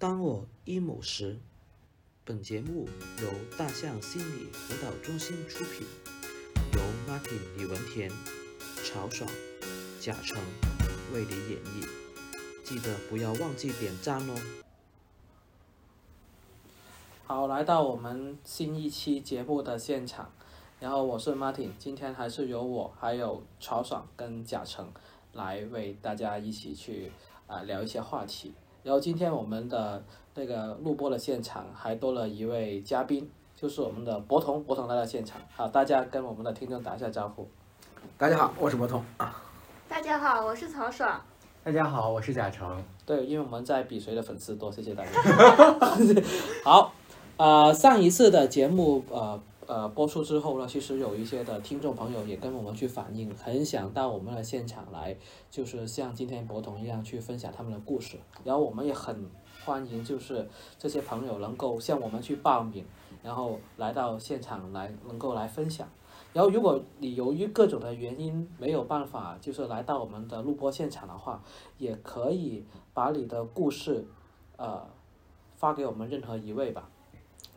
[0.00, 1.40] 当我 emo 时，
[2.24, 2.88] 本节目
[3.20, 5.84] 由大象心理辅导中心出品，
[6.74, 6.80] 由
[7.12, 8.08] Martin 李文田、
[8.84, 9.28] 曹爽、
[10.00, 10.38] 贾成
[11.12, 11.88] 为你演绎。
[12.62, 14.36] 记得不要忘记点赞哦。
[17.26, 20.30] 好，来到我们新一期节目的现场，
[20.78, 24.92] 然后我是 Martin，今天还是由我还有曹爽跟贾成
[25.32, 27.10] 来为大家一起去
[27.48, 28.54] 啊、聊一些话题。
[28.88, 30.02] 然后今天我们的
[30.34, 35.38] 那个录播的现场还多了一位嘉宾，就是我们的博彤，博彤来到现场。
[35.54, 37.46] 好，大家跟我们的听众打一下招呼。
[38.16, 39.42] 大家好，我是博通啊。
[39.90, 41.20] 大家好，我是曹爽。
[41.62, 42.82] 大家好，我是贾成。
[43.04, 45.10] 对，因为我们在比谁的粉丝多，谢谢大家。
[46.64, 46.94] 好，
[47.36, 55.16] 呃，上一次的节目呃呃播出之后呢，其实有一些的听众朋友也跟我们去反映，很想到我们的现场来，
[55.50, 58.16] 就是像今天博彤一样去分享他们的故事。
[58.42, 59.30] 然后我们也很
[59.64, 62.84] 欢迎，就是这些朋友能够向我们去报名，
[63.22, 65.86] 然后来到现场来能够来分享。
[66.32, 71.42] 然后，如果你由于各种的原因没有办法，就是来到我们的录播现场的话，
[71.78, 74.06] 也可以把你的故事，
[74.56, 74.86] 呃，
[75.56, 76.88] 发给我们任何一位吧。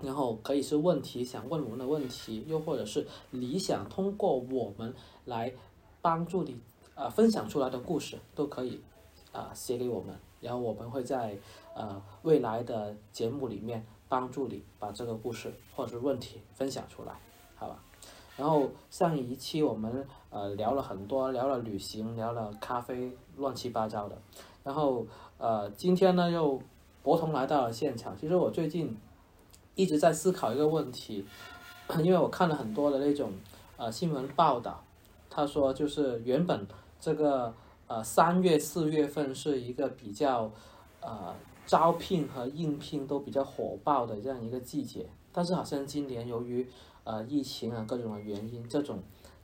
[0.02, 4.94] 然后可以是问题想问我们的问题，又或者是你想通过我们
[5.26, 5.54] 来
[6.02, 6.58] 帮助你
[6.96, 8.82] 呃分享出来的故事，都可以
[9.32, 11.38] 啊、写给我们，然后我们会在
[11.76, 17.20] 呃未来的节目里面帮助你把这个故事或者是问题分享出来，
[17.56, 17.80] 好吧？
[18.38, 24.18] 然后上一期我们呃聊了很多，聊了旅行，聊了咖啡，乱七八糟的。
[24.64, 25.06] 然后
[25.38, 26.60] 呃今天呢又
[27.04, 28.18] 博同来到了现场。
[28.18, 28.98] 其实我最近
[29.82, 31.26] 一直在思考一个问题，
[32.04, 33.34] 因为我看了很多的那种
[33.78, 34.84] 呃新闻报道，
[35.28, 36.68] 他说就是原本
[37.00, 37.52] 这个
[37.88, 40.52] 呃三月四月份是一个比较
[41.00, 41.34] 呃
[41.66, 46.68] 招聘和应聘都比较火爆的这样一个季节，但是好像今年由于
[47.04, 49.00] 呃疫情啊各种的原因，这种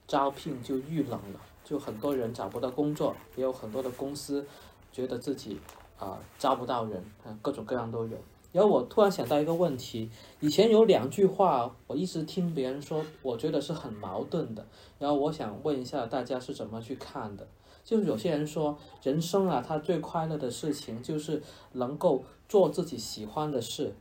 [0.05, 4.45] 招聘就遇冷了，就很多人找不到工作，也有很多的公司
[4.92, 5.59] 觉得自己
[5.98, 8.17] 啊、呃招不到人，啊各种各样都有。
[8.57, 10.09] 然后我突然想到一个问题，
[10.39, 14.65] 以前有两句话我一直听别人说，我觉得是很矛盾的。
[14.97, 17.47] 然后我想问一下大家是怎么去看的？
[17.83, 23.93] 就是有些人说，人生啊，他最快乐的事情就是能够做自己喜欢的事，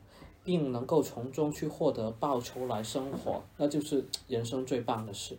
[0.43, 5.37] 并能够从中去获得报酬来生活，那就是人生最棒的事。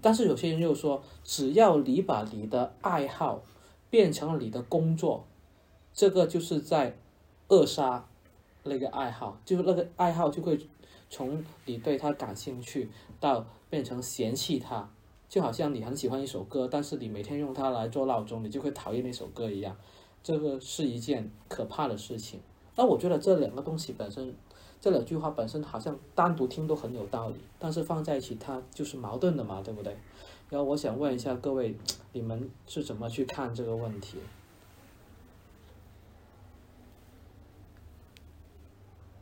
[0.00, 3.42] 但是有些人又说，只要你把你的爱好
[3.90, 5.26] 变成了你的工作，
[5.92, 6.96] 这个就是在
[7.48, 8.08] 扼杀
[8.64, 10.58] 那个爱好，就是那个爱好就会
[11.08, 12.88] 从你对它感兴趣
[13.20, 14.88] 到变成嫌弃它，
[15.28, 19.76] 就好像你很喜欢一首歌，但是你每天用它来做闹钟，你就会讨厌那首歌一样。
[20.22, 22.40] 这个是一件可怕的事情。
[22.76, 24.34] 那我觉得这两个东西本身，
[24.80, 29.94] 这两句话本身好像单独听都很有道理，但是放在一起它就是矛盾的嘛，对不对？
[30.48, 31.76] 然后我想问一下各位，
[32.12, 34.18] 你们是怎么去看这个问题？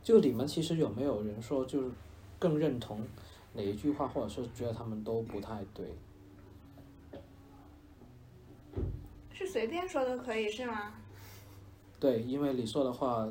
[0.03, 1.89] 就你们其实有没有人说就是
[2.37, 3.01] 更认同
[3.53, 5.85] 哪一句话，或者是觉得他们都不太对？
[9.33, 10.93] 是随便说都可以是吗？
[11.99, 13.27] 对，因为你说的话，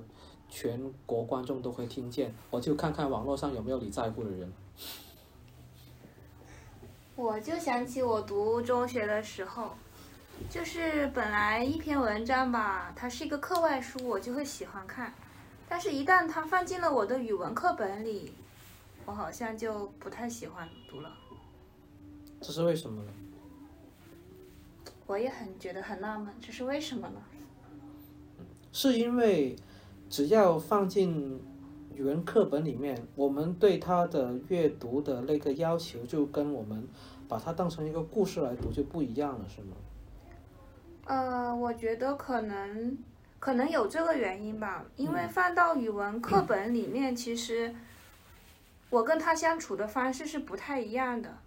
[0.49, 4.53] 全国观众都会听见，我就看看网络上有没有你在乎的人。
[7.15, 9.73] 我就想起我读中学的时候，
[10.49, 15.13] 就是本来一篇文章吧，它是一个课外书，我就会喜欢看，
[15.69, 18.33] 但是一旦它放进了我的语文课本里，
[19.07, 21.11] 我好像就不太喜欢读了。
[22.41, 23.11] 这是为什么呢？
[25.07, 27.21] 我也很觉得很纳闷，这是为什么呢？
[28.73, 29.57] 是因为
[30.09, 31.41] 只要放进
[31.95, 36.87] 语文课本里面，我们对它的阅读的那个要求就跟我们
[37.29, 39.77] 把它当成一个故事来读就不一样了，是吗？
[41.05, 42.97] 呃，我觉得可能
[43.43, 47.75] 可能有这个原因吧，因为放到语文课本里面，其实
[48.89, 51.39] 我跟他相处的方式是不太一样的，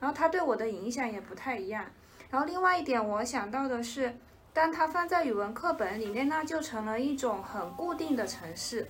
[0.00, 1.84] 然后他对我的影响也不太一样。
[2.30, 4.12] 然后另外一点，我想到的是，
[4.52, 8.88] 当它放在语文课本里面，那就成了一种很固定的程式。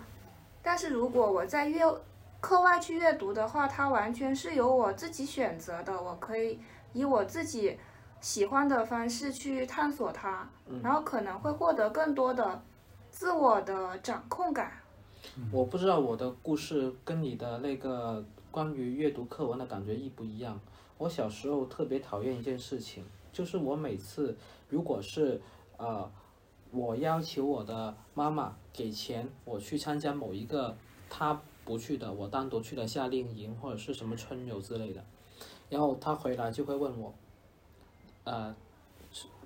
[0.62, 1.82] 但是如果我在阅
[2.40, 6.58] 课外去阅读的话，它完全是由我自己选择的，我可以
[6.94, 7.78] 以我自己
[8.20, 10.48] 喜欢的方式去探索它，
[10.82, 12.62] 然后可能会获得更多的
[13.10, 14.72] 自我的掌控感。
[15.52, 20.58] 我不知道我的故事跟你的那个关于阅读课文的感觉一不一样。
[20.98, 24.36] 我小时候特别讨厌一件事情，就是我每次
[24.68, 25.40] 如果是
[25.78, 26.10] 呃
[26.70, 30.76] 我要求我的妈妈给钱，我去参加某一个
[31.08, 35.02] 她不去的，我单独去的夏令营或者是什么春游之类的，
[35.68, 37.14] 然后她回来就会问我，
[38.24, 38.54] 呃，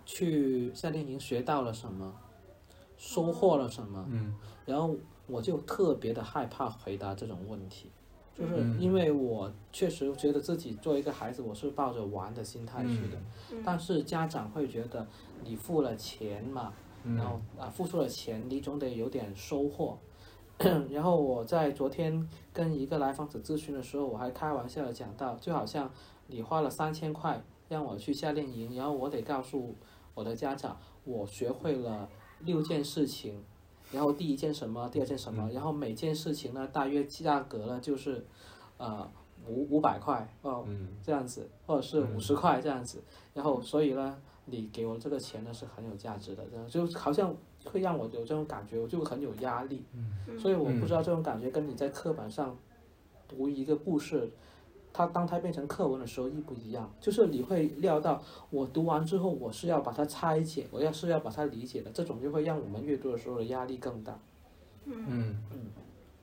[0.05, 2.15] 去夏令营学到了什么，
[2.97, 4.35] 收获了什么，嗯
[4.67, 4.94] 然后
[5.26, 7.91] 我就特别的害怕回答这种问题，
[8.37, 13.19] 就是嗯因为我确实觉得自己作为一个孩子，我是抱着玩的心态去的，
[13.53, 15.06] 嗯但是家长会觉得
[15.43, 16.73] 你付了钱嘛，
[17.05, 19.99] 嗯然后啊付出了钱，你总得有点收获。
[20.88, 25.91] 然后我在昨天跟一个来访者咨询的时候，我还开玩笑的讲到，就好像
[26.29, 29.75] 你花了三千块让我去夏令营，然后我得告诉
[30.14, 32.08] 我的家长，我学会了
[32.40, 33.43] 六件事情，
[33.93, 38.25] 然后第一件什么，第二件什么，然后每件事情呢，大约价格呢就是，
[38.76, 39.08] 呃
[39.46, 40.88] 五五百块哦，嗯。
[41.02, 43.02] 这样子，或者是五十块这样子，
[43.34, 47.34] 然后所以呢，你给我这个钱呢是很有价值的，这样就好像
[47.64, 49.82] 会让我有这种感觉，我就很有压力，
[50.38, 52.56] 所以我不知道这种感觉跟你在课本上
[53.28, 54.31] 读一个故事，
[54.94, 64.19] 它当它变成课文的时候一不一样，就是你会料到我读完之后我是要把它拆解，我要是要把它理解的，这种就会让我们阅读的时候的压力更大。
[64.87, 65.37] 嗯。
[65.52, 65.58] 嗯，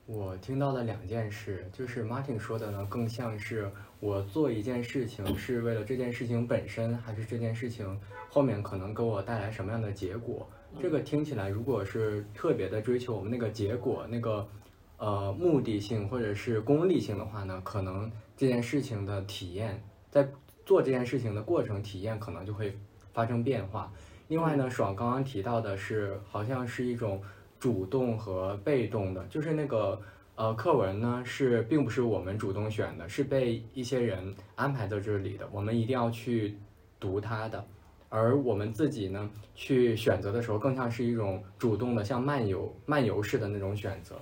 [0.06, 3.70] 我听到了两件事，就是 Martin 说的呢，更像是
[4.00, 10.48] 我做一件事情是为了这件事情本身，还是这件事情后面可能给我带来什么样的结果。
[10.80, 14.48] 这个听起来，如果是特别的追求我们那个结果，那个
[14.96, 18.10] 呃目的性或者是功利性的话呢，可能
[18.42, 19.80] 这件事情的体验，
[20.10, 20.28] 在
[20.66, 22.76] 做这件事情的过程体验可能就会
[23.12, 23.92] 发生变化。
[24.26, 27.22] 另外呢，爽刚刚提到的是，好像是一种
[27.60, 30.02] 主动和被动的，就是那个
[30.34, 36.58] 呃课文呢是并不是我们主动选的，是被一些人安排在这里的，我们一定要去
[36.98, 37.64] 读它的。
[38.08, 44.16] 而我们自己呢，去选择的时候，更像是一种主动的，像漫游漫游式的那种选择。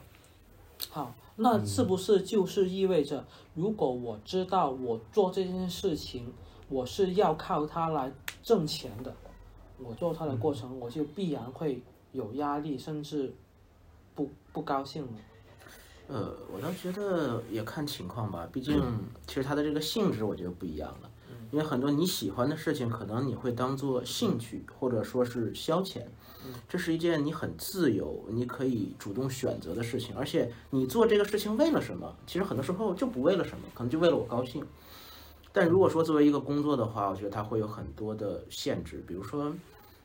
[0.90, 6.30] 好，那是不是就是意味着，如果我知道我做这件事情，
[6.68, 9.14] 我是要靠它来挣钱的，
[9.78, 11.82] 我做它的过程，我就必然会
[12.12, 13.34] 有压力，甚至
[14.14, 15.12] 不不高兴了。
[16.08, 18.78] 呃，我倒觉得也看情况吧，毕竟
[19.26, 21.10] 其实它的这个性质我觉得不一样了。
[21.50, 26.02] 因为很多你喜欢的事情，可能你会当做兴趣或者说是消遣，
[26.68, 30.14] 这是一件你很自由、你可以主动选择的事情。
[30.16, 32.14] 而且你做这个事情为了什么？
[32.26, 34.64] 其实很多时候就不为了什么，可能就为了我高兴。
[35.52, 39.52] 但如果说作为一个工作的话，我觉得它会有很多的限制，比如说，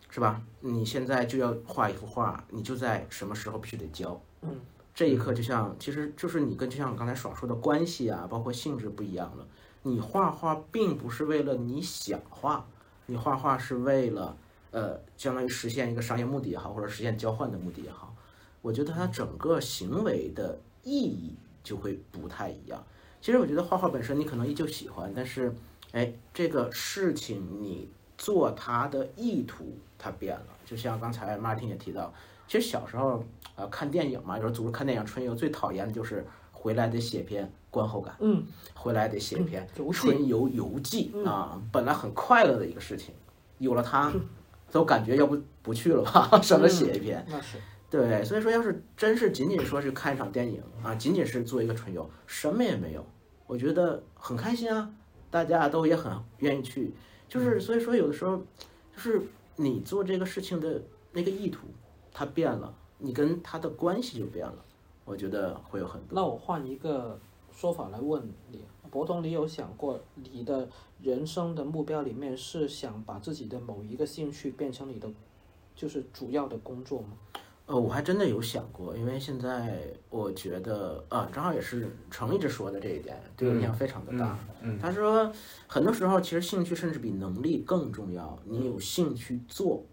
[0.09, 0.41] 是吧？
[0.61, 4.19] 你现在就要画一幅画，你就在什么时候必须得交。
[4.41, 4.59] 嗯，
[4.95, 9.45] 这一刻就像，其实就是你跟就像刚才爽说的关系啊，包括性质不一样了。
[9.87, 12.65] 你画画并不是为了你想画，
[13.05, 14.35] 你画画是为了
[14.71, 18.11] 呃，相当于实现一个商业目的也好，或者实现交换的目的也好。
[18.63, 22.83] 我觉得它整个行为的意义就会不太一样。
[23.21, 25.53] 其实我觉得画画本身你可能依旧喜欢，但是
[25.91, 27.87] 哎，这个事情你
[28.17, 30.47] 做它的意图它变了。
[30.65, 32.11] 就像刚才 Martin 也提到，
[32.47, 33.23] 其实小时候
[33.55, 38.41] 呃看电影嘛，有时候组织看电影春游最讨厌的就是回来得写篇观后感，嗯，
[38.73, 43.13] 回来得写一篇春游游记啊，本来很快乐的一个事情，
[43.57, 44.13] 有了它，
[44.71, 47.25] 都感觉要不不去了吧， 省得写一篇。
[47.29, 47.57] 那是。
[47.89, 53.05] 对，所以说要是真是仅仅说是看一场电影啊，仅仅是做一个春游，什么也没有，
[53.45, 54.89] 我觉得很开心啊，
[55.29, 56.93] 大家都也很愿意去，
[57.27, 58.37] 就是所以说有的时候，
[58.95, 59.21] 就是
[59.57, 61.67] 你做这个事情的那个意图，
[62.13, 64.65] 它变了，你跟他的关系就变了，
[65.05, 66.15] 我觉得会有很多。
[66.15, 67.17] 那我换一个
[67.55, 68.21] 说法来问
[68.51, 68.59] 你，
[68.91, 70.67] 博通，你有想过你的
[71.01, 75.09] 人生的目标里面是想把自己的某一个兴趣变成你的
[75.73, 77.09] 就是主要的工作吗？
[77.65, 84.37] 呃，我还真的有想过，因为现在我觉得啊，正好也是程一直说的这一点，对我影响非常的大。
[84.61, 85.31] 嗯他说，
[85.65, 88.37] 很多时候其实兴趣甚至比能力更重要。
[88.43, 89.83] 你有兴趣做，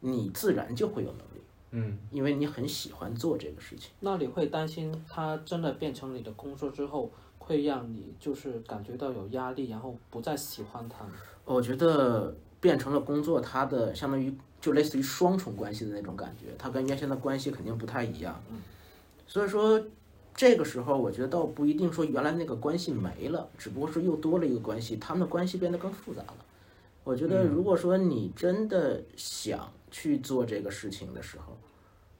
[0.00, 1.42] 你自然就会有能力，
[1.76, 3.90] 嗯因为你很喜欢做这个事情。
[4.00, 11.10] 那你会担心它真的变成你的工作之后，会让你就是感觉到有压力，然后不再喜欢它吗？
[11.44, 18.40] 我觉得变成了工作，它的相当于就类似于双重关系的那种感觉，它跟原先的关系肯定不太一样。
[18.50, 18.56] 嗯
[19.26, 19.82] 所以说，
[20.34, 26.36] 这个时候我觉得倒不一定说原来那个关系没了，只不过是又多了一个关系，他们的关系变得更复杂了。
[27.02, 31.56] 我觉得如果说你真的想去做这个事情的时候，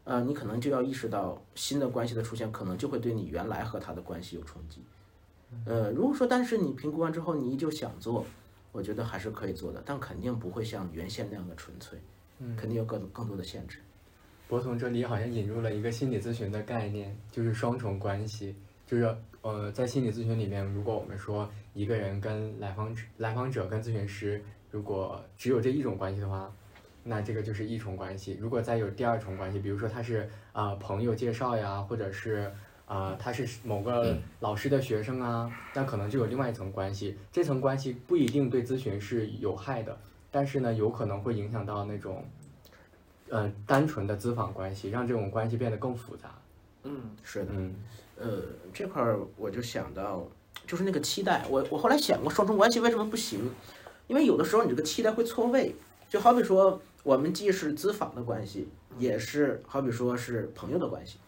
[0.04, 4.84] 呃，你可能就要意识到新的关系的出现，可能就会对你原来和他的关系有冲击。
[5.66, 8.25] 呃，如果说但是你评估完之后你依旧想做，
[8.73, 11.99] 我觉得还是可以做的，但肯定不会像原先那样的纯粹。
[12.40, 13.78] 嗯肯定有更更多的限制。
[14.49, 18.56] 博从这里好像引入了一个心理咨询的概念，就是双重关系。
[18.87, 26.52] 就是呃，在心理咨询里面，如果我们说一个人跟来访者、来访者跟咨询师，如果只有这一种关系的话，
[27.04, 28.37] 那这个就是一重关系。
[28.40, 32.50] 如果再有第二重关系，比如说他是啊、呃朋友介绍呀，或者是
[32.87, 37.16] 啊、呃他是某个老师的学生啊，那可能就有另外一层关系。
[37.30, 39.96] 这层关系不一定对咨询是有害的，
[40.30, 42.25] 但是呢，有可能会影响到那种。
[43.30, 46.34] 呃，单纯的咨访关系，让这种关系变得更复杂。
[46.84, 47.75] 嗯是的，嗯
[48.18, 48.42] 呃，
[48.73, 50.23] 这块儿我就想到，
[50.66, 51.42] 就是那个期待。
[51.49, 53.50] 我我后来想过，双重关系为什么不行？
[54.08, 55.75] 因为有的时候你这个期待会错位。
[56.06, 58.68] 就好比说，我们既是咨访的关系，
[58.99, 61.18] 也是好比说是朋友的关系。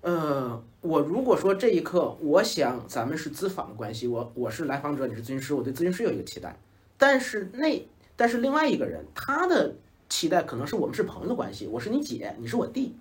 [0.00, 6.56] 呃，我如果说这一刻我想咱们是咨访的关系，我我是来访者，你是咨询师，我对咨询师有一个期待，
[6.96, 9.74] 但是那但是另外一个人他的
[10.08, 12.94] 期待可能是我们是朋友的关系，我是你姐，你是我弟，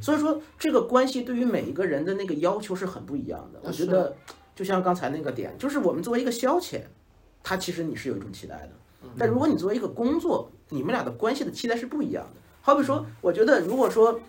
[0.00, 3.60] 所以说这个关系对于每一个人的那个要求是很不一样的。
[3.62, 4.16] 我觉得
[4.56, 6.80] 就像刚才那个点，就是我们作为一个消遣，
[7.44, 8.70] 他其实你是有一种期待的，
[9.16, 12.40] 但如果你作为一个工作，你们俩的关系的期待是不一样的。
[12.62, 14.20] 好比说，我觉得如果说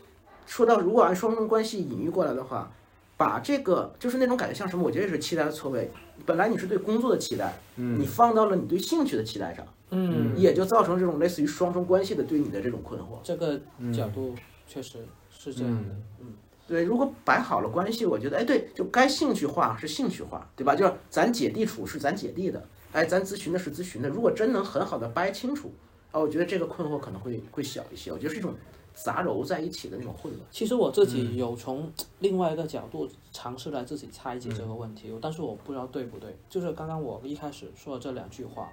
[0.46, 2.72] 说到如果按双重关系隐喻过来的话，
[3.18, 4.84] 把这个就是那种感觉像什么？
[4.84, 5.90] 我觉得也是期待的错位。
[6.26, 13.20] 本来你是对工作的期待，嗯你放到了你对兴趣的期待上，嗯，也就造成这种类似于双重关系的对你的这种困惑。
[13.24, 13.60] 这个
[13.94, 14.36] 角度
[14.68, 15.00] 确实
[15.30, 15.96] 是这样的。
[16.20, 16.34] 嗯
[16.68, 20.74] 对，如果摆好了关系，我觉得，哎，对，就该兴趣化是兴趣化，对吧？
[20.76, 24.10] 就是咱姐弟处是咱姐弟的，哎，咱咨询的是咨询的。
[24.10, 25.72] 如果真能很好的掰清楚，
[26.16, 28.10] 啊，我觉得这个困惑可能会会小一些。
[28.10, 28.54] 我觉得是一种
[28.94, 30.48] 杂糅在一起的那种混乱。
[30.50, 36.34] 其实我自己有从另外一个角度尝试来自己拆解这个问题，但是我不知道对不对。
[36.50, 38.72] 就是刚刚我一开始说的这两句话，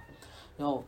[0.57, 0.85] 然后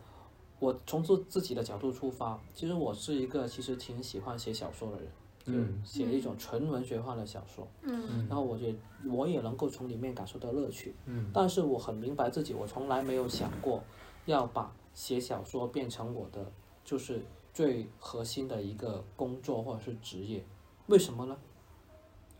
[0.61, 5.07] 我从自自己的角度出发，其实我是一个其实挺喜欢写小说的人，
[5.45, 8.73] 就嗯写一种纯文学化的小说，嗯然后我也
[9.05, 13.83] 我也能够从里面感受到乐趣，嗯但是我很明白自己，我从来没有想过
[14.27, 16.51] 要把写小说变成我的
[16.83, 20.43] 就是最核心的一个工作或者是职业。
[20.87, 21.37] 为什么呢？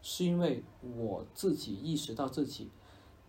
[0.01, 0.63] 是因为
[0.97, 2.71] 我自己意识到自己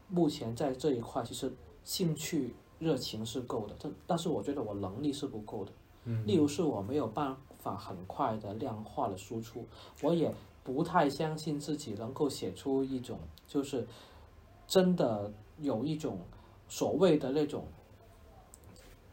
[0.09, 1.53] 目前在这一块其实
[1.83, 5.71] 兴趣热情是够的，但但是我觉得我能力是不够的。
[6.03, 9.65] 嗯例如是我没有办法很快的量化的输出，
[10.03, 10.31] 我也
[10.63, 13.17] 不太相信自己能够写出一种
[13.47, 13.87] 就是
[14.67, 16.19] 真的有一种
[16.67, 17.65] 所谓的那种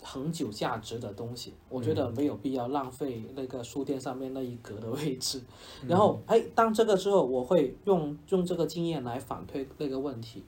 [0.02, 5.40] 恒久价值的东西，我觉得没有必要浪费那个书店上面那一格的位置。
[5.86, 10.44] 然后，哎，当这个之后，我会用用这个经验来反推那个问题。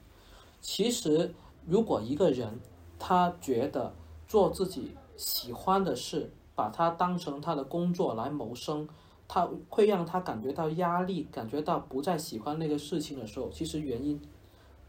[0.61, 1.33] 其实，
[1.67, 2.61] 如果一个人
[2.99, 3.95] 他觉得
[4.27, 8.89] 做自己喜欢的事，把它当成他的工作来谋生，
[9.29, 14.21] 他会让他感觉到压力，感觉到不再喜欢那个事情的时候，其实原因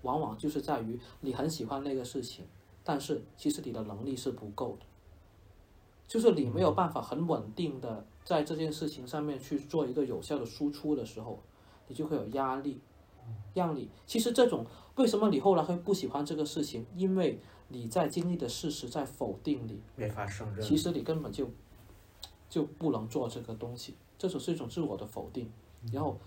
[0.01, 2.45] 往往就是在于你很喜欢那个事情，
[2.85, 4.85] 但是其实你的能力是不够的，
[6.07, 11.39] 就是你没有办法很稳定的在这件事情上面去做一个有效的输出的时候，
[11.87, 12.79] 你就会有压力，
[13.55, 14.65] 让你其实这种
[14.95, 17.39] 为什么你后来会不喜欢这个事情，因为
[17.69, 19.81] 你在经历的事实在否定你。
[19.95, 20.63] 没法胜任。
[20.63, 21.49] 其实你根本就
[22.47, 25.51] 就不能做这个东西，这种是一种自我的否定。
[25.91, 26.17] 然后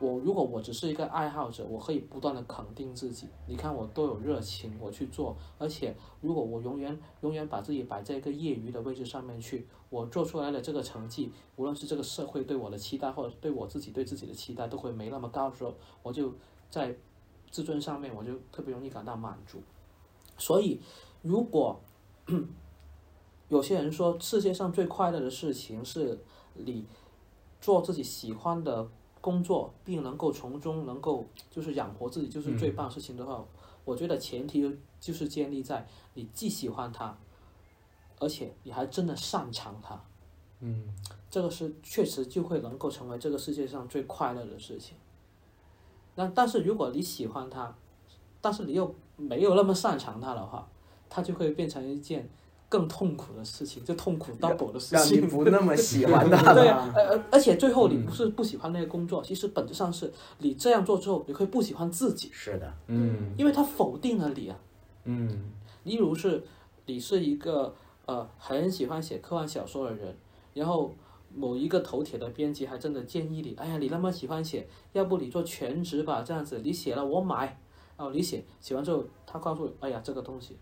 [0.00, 3.26] 我如果我只是一个爱好者，我可以不断的肯定自己。
[3.46, 16.32] 你看我都有热情，我去做，而且如果我永远永远把自己摆在一个业余的位置上面去，我做出来的这个成绩，无论是这个社会对我的期待，或者对我自己对自己的期待，都会没那么高的时候，我就
[16.70, 16.96] 在
[17.50, 19.60] 自尊上面我就特别容易感到满足。
[20.36, 20.80] 所以
[21.22, 21.80] 如果
[23.48, 26.22] 有些人说，世界上最快乐的事情是
[26.54, 26.84] 你
[27.60, 28.86] 做自己喜欢的
[29.28, 33.44] 工作，并能够从中能够就是养活自己，就是最棒的事情的话，
[33.84, 37.14] 我觉得前提就是建立在你既喜欢它，
[38.18, 40.02] 而且你还真的擅长它，
[40.60, 40.94] 嗯。
[41.30, 44.96] 这个是确实就会能够成为这个世界上最快乐的事情。
[46.14, 47.76] 那但是如果你喜欢它，
[48.40, 50.66] 但是你又没有那么擅长它的话，
[51.10, 52.26] 它就会变成一件
[52.68, 55.32] 更痛苦的事情，就痛苦 double 的事情让你。
[55.32, 56.92] 不那么 喜欢他对了啊，。
[56.94, 64.58] 呃而而且最后你不是不喜欢那个工作，其实本质上是你这样做之后，你会不喜欢自己，是的，嗯因为他否定了你啊。
[65.04, 65.52] 嗯
[65.84, 66.42] 例如是
[66.86, 67.74] 你是一个
[68.06, 70.14] 呃很喜欢写科幻小说的人，
[70.52, 70.94] 然后
[71.34, 77.46] 某一个头铁的编辑还真的建议你，哎呀，你那么喜欢写，要不你做全职吧，这样子你写了我买，
[77.96, 80.58] 然后你写写完之后，他告诉你，哎呀，这个东西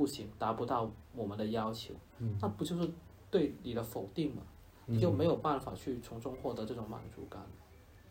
[0.00, 1.92] 不行，达不到我们的要求，
[2.40, 2.88] 那不就是
[3.30, 4.40] 对你的否定嘛，
[4.86, 7.38] 你就没有办法去从中获得这种满足感。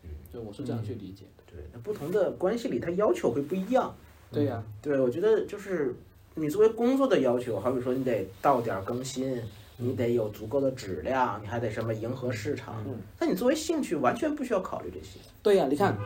[0.04, 1.42] 嗯就我是这样去理解的。
[1.44, 3.92] 对，那不同的关系里，它要求会不一样。
[4.30, 5.96] 对呀、对，我觉得就是
[6.36, 9.42] 你作为工作的要求，好比说你得到点更新，
[9.78, 12.76] 你得有足够的质量，你还得什么迎合市场。
[12.86, 15.18] 嗯但你作为兴趣，完全不需要考虑这些。
[15.42, 15.98] 对呀、你看，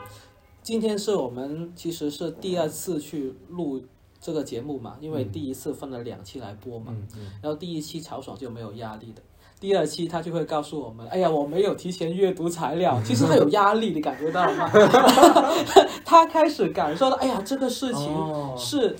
[0.62, 3.82] 今天是我们其实是第二次去录
[4.24, 6.96] 这个节目嘛，因为第一次分了两期来播嘛，
[7.42, 9.20] 然后第一期曹爽就没有压力的。
[9.60, 14.70] 第二期他就会告诉我们，哎呀，我没有提前阅读材料， 其实他有压力，你感觉到吗？
[16.06, 18.96] 他开始感受到，哎呀，这个事情哦是，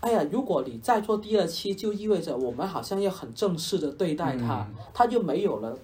[0.00, 5.78] 哎呀，如果你再做第二期，就意味着我们好像要很正式的对待他，嗯他就没有了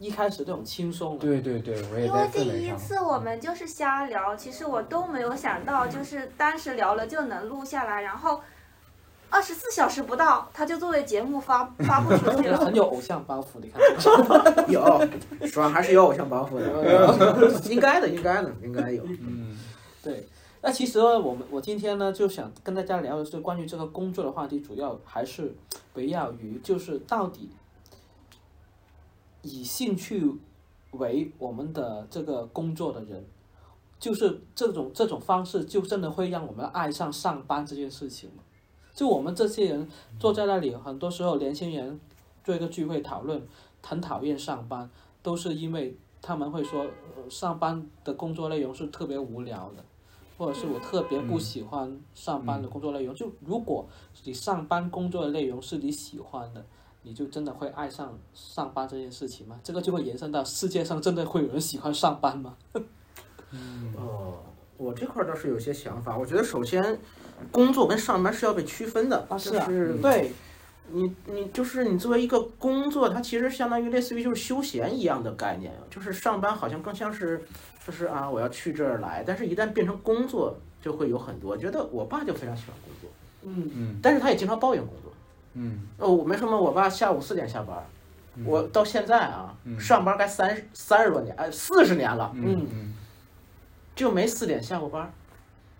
[0.00, 1.20] 一开始那种轻松了。
[1.20, 2.72] 对对对，我也因为第一。
[2.74, 8.40] 次我们就是瞎聊，其实我都没有想到，就是当时聊了就能录下来，然后
[9.28, 12.56] 二十四小时不到，他就作为节目发发布出去了。
[12.64, 14.64] 很有偶像包袱，你看这个。
[14.72, 19.04] 有，爽还是有偶像包袱的， 应该的，应该的，应该有。
[19.20, 19.54] 嗯
[20.02, 20.26] 对，
[20.62, 25.54] 那其实呢，我们我今天呢就想跟大家聊的是关于这个工作的话题，主要还是
[25.92, 27.50] 围绕于就是到底
[29.42, 30.30] 以兴趣
[30.92, 33.24] 为我们的这个工作的人，
[33.98, 38.42] 就是这种这种方式，就真的会让我们爱上上班这件事情吗？
[38.92, 41.98] 就我们这些人坐在那里，很多时候年轻人
[42.44, 43.40] 做一个聚会讨论，
[43.82, 44.90] 很讨厌上班，
[45.22, 46.82] 都是因为他们会说，
[47.16, 49.84] 呃上班的工作内容是特别无聊的，
[50.36, 53.14] 或者是我特别不喜欢上班的工作内容。
[53.14, 53.86] 就如果
[54.24, 56.62] 你上班工作的内容是你喜欢的，
[57.02, 59.58] 你就真的会爱上上班这件事情吗？
[59.62, 62.56] 这个就会延伸到世界上真的会有人喜欢上班吗？
[63.52, 64.38] 嗯哦，
[64.76, 66.16] 我这块儿倒是有些想法。
[66.16, 67.00] 我觉得首先，
[67.50, 69.26] 工作跟上班是要被区分的。
[69.28, 70.32] 啊，就是啊，是对，
[70.92, 77.42] 你你就是你作为一个工作，它其实相当于类似于就是休闲一样的概念，就是上班好像更像是
[77.86, 81.56] 就是啊我要去这儿来，但是一旦变成工作，就会有很多。
[81.56, 83.10] 觉得我爸就非常喜欢工作，
[83.44, 85.09] 嗯嗯但是他也经常抱怨工作。
[85.54, 87.76] 嗯哦，我为什么我爸下午四点下班？
[88.44, 92.94] 我到现在啊，嗯上班该三三十多年，哎，四十年了，嗯嗯
[93.94, 95.12] 就没四点下过班。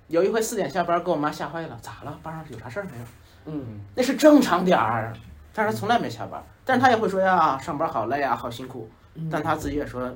[0.09, 2.19] 有一回四点下班，给我妈吓坏了，咋了？
[2.23, 3.05] 班上有啥事儿没有？
[3.47, 5.15] 嗯那是正常点儿，
[5.55, 6.43] 但是他从来没下班。
[6.65, 8.91] 但是他也会说呀，上班好累啊，好辛苦。
[9.31, 10.13] 但他自己也说，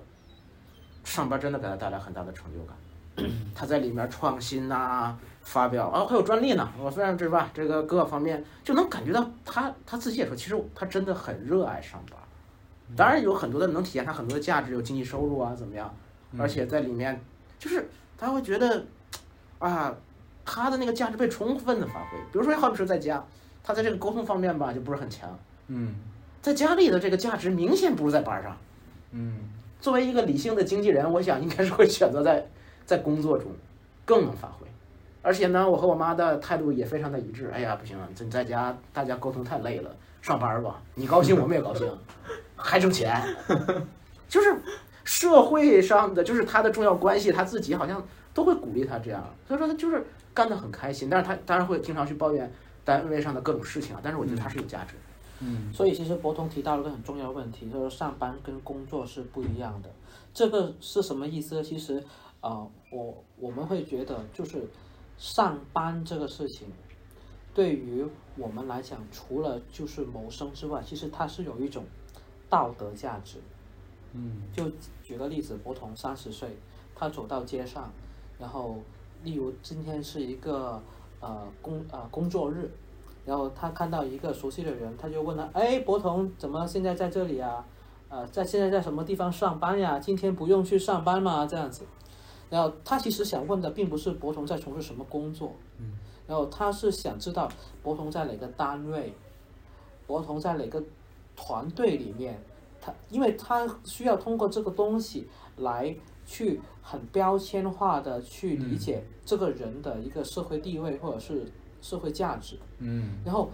[1.04, 3.30] 上班真的给他带来很大的成就感。
[3.54, 6.68] 他在里面创新呐、发表啊，还有专利呢。
[6.78, 12.18] 我虽然是吧，这个各个方面就能感觉到他他自己也说，其实他真的很热爱上班。
[12.96, 15.94] 当然有很多的能体现他很多的价值，有经济收入啊，怎么样？
[16.36, 17.20] 而且在里面
[17.58, 18.84] 就是他会觉得
[19.58, 19.94] 啊，
[20.44, 22.18] 他的那个价值被充分的发挥。
[22.32, 23.24] 比如说，好比说在家，
[23.62, 25.94] 他在这个沟通方面吧就不是很强，嗯
[26.42, 28.56] 在家里的这个价值明显不如在班上。
[29.12, 29.48] 嗯
[29.80, 32.46] 作为一个理性的经纪人，我想应该是会选择在
[32.84, 33.50] 在工作中
[34.04, 34.66] 更能发挥。
[35.24, 37.50] 而且呢，我和我妈的态度也非常的一致。
[37.52, 41.90] 哎呀，不行，你在家大家沟通太累了，上班吧，你高兴我们也高兴，
[42.54, 43.20] 还挣钱，
[44.28, 44.54] 就是
[45.02, 51.08] 社会上的就是他的重要关系，他自己好像都会鼓励他这样，所以说他就是干得很开心。
[51.08, 52.52] 但是他当然会经常去抱怨
[52.84, 55.00] 单位上的各种事情啊，但是我觉得他是有价值的。
[55.40, 59.90] 嗯所以其实博通提到了一个很重要的问题，就是上班跟工作是不一样的。
[60.32, 61.62] 这个是什么意思呢？
[61.62, 62.02] 其实，
[62.40, 64.64] 呃，我我们会觉得就是
[65.16, 66.68] 上班这个事情，
[67.54, 68.04] 对于
[68.36, 71.84] 我们来讲，除了就是谋生之外，其实它是有一种
[72.48, 73.38] 道德价值。
[74.12, 74.70] 嗯就
[75.02, 76.56] 举个例子，博同三十岁，
[76.94, 77.90] 他走到街上，
[78.38, 78.78] 然后
[79.24, 80.80] 例如今天是一个
[81.20, 82.70] 呃工呃工作日，
[83.24, 87.64] 然后他看到一个熟悉的人，他就问他，哎，博同怎么现在在这里啊？
[88.08, 89.98] 呃，在现在在什么地方上班呀？
[89.98, 91.44] 今天不用去上班吗？
[91.44, 91.84] 这样子，
[92.54, 95.90] 然后他其实想问的并不是博同在从事什么工作，嗯，
[96.24, 97.50] 然后他是想知道
[97.82, 99.12] 博同在哪个单位，
[100.06, 100.80] 博同在哪个
[101.34, 102.40] 团队里面，
[102.80, 105.92] 他因为他需要通过这个东西来
[106.24, 111.50] 去很标签化的去理解这个人的一个社会地位或者是
[111.82, 112.56] 社会价值。
[112.78, 113.50] 嗯然后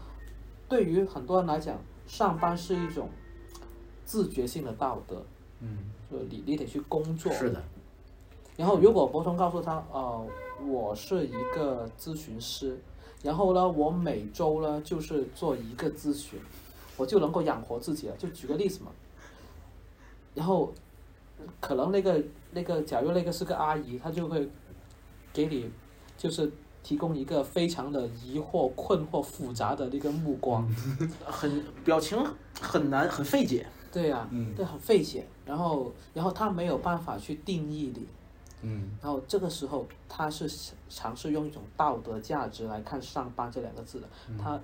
[0.69, 3.09] 对于很多人来讲，上班是一种
[4.05, 5.25] 自觉性的道德，
[5.61, 7.33] 嗯就你你得去工作。
[7.33, 7.63] 是的，
[8.57, 10.27] 然后如果博通告诉他，呃，
[10.67, 12.79] 我是一个咨询师，
[13.23, 16.39] 然后呢，我每周呢就是做一个咨询，
[16.97, 18.17] 我就能够养活自己了。
[18.19, 18.91] 就举个例子嘛。
[20.35, 20.73] 然后，
[21.59, 24.49] 可能那个那个，假如那个是个阿姨，她就会
[25.33, 25.71] 给你
[26.17, 30.69] 就是提供一个非常的疑惑、困惑、复杂的那个目光。
[31.25, 32.23] 很表情
[32.61, 33.67] 很难，很费解。
[33.91, 35.27] 对呀、嗯对，很费解。
[35.45, 38.07] 然后，然后他没有办法去定义你。
[38.63, 40.49] 嗯然后这个时候，他是
[40.89, 44.09] 尝试用一种道德价值来看“上班”这两个字的。
[44.39, 44.61] 他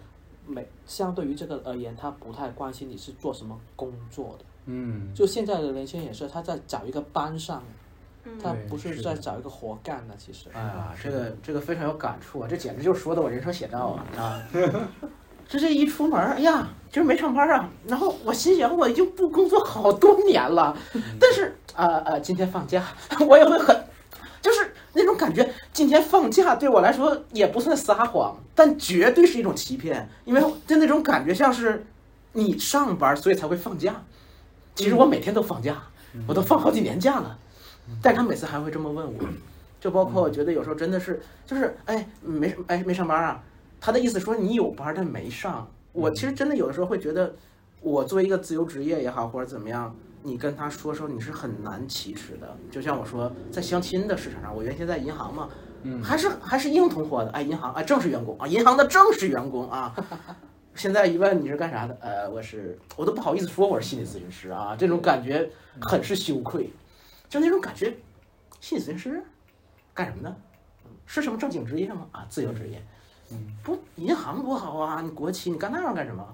[0.47, 4.45] 每相对于这个而言，他不太关心你是做什么工作的。
[4.67, 7.63] 嗯，就现在的年轻人也是，他在找一个班上，
[8.25, 10.17] 嗯他不是在找一个活干的。
[10.17, 12.49] 其实，哎呀，这个这个非常有感触啊！
[12.49, 14.49] 这简直就是说的我人生写照啊啊！
[15.49, 17.69] 这这一出门儿，哎呀，今儿没上班啊。
[17.87, 20.77] 然后我心想，我已经不工作好多年了，
[21.21, 22.85] 但是啊啊、今天放假，
[23.29, 23.85] 我也会很，
[24.43, 25.49] 就是那种感觉。
[25.73, 31.85] 今天放假对我来说也不算撒谎，但绝对是一种欺骗，因为就那种感觉像是
[32.33, 34.03] 你上班，所以才会放假。
[34.75, 35.83] 其实我每天都放假，
[36.27, 37.39] 我都放好几年假了，
[38.03, 39.21] 但是他每次还会这么问我。
[39.79, 43.41] 就包括我觉得有时候真的是，就是哎没哎没上班啊，
[43.87, 45.71] 他的意思说你有班但没上。
[45.93, 47.33] 我其实真的有的时候会觉得，
[47.81, 49.95] 我作为一个自由职业也好或者怎么样，
[50.25, 52.57] 你跟他说说你是很难启齿的。
[52.69, 55.49] 就像我说，在相亲的市场上，我原先在银行嘛，
[55.85, 59.95] 嗯还是还是硬通货的，哎，银行啊正式员工啊，银行的正式员工啊。
[60.75, 65.49] 现在一问你是干啥的，呃，我是我都不好意思说我是心理咨询师啊，这种感觉
[65.83, 66.71] 很是羞愧，
[67.29, 67.97] 就那种感觉，
[68.61, 69.23] 心理咨询师
[69.95, 70.37] 干什么的？
[71.07, 72.09] 是什么正经职业吗？
[72.11, 72.85] 啊，自由职业。
[73.31, 75.01] 嗯，不，银行多好啊！
[75.01, 76.25] 你国企，你干那玩意儿干什么？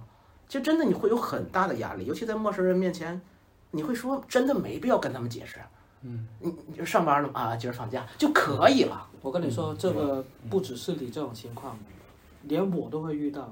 [0.49, 3.21] 就真的你会有很大的压力，尤其在陌生人面前，
[3.71, 5.59] 你会说真的没必要跟他们解释。
[6.03, 7.41] 嗯，你你就上班了吗？
[7.41, 9.09] 啊，今儿放假就可以了。
[9.23, 11.79] 我跟你说，这个不只是你这种情况，
[12.43, 13.49] 连我都会遇到。